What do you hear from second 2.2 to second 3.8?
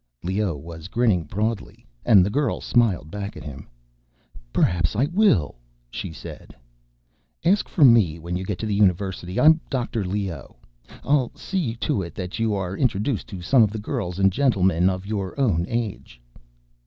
the girl smiled back at him.